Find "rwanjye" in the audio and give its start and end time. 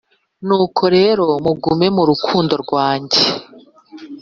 2.63-3.21